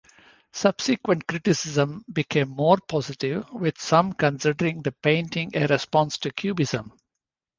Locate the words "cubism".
6.31-6.93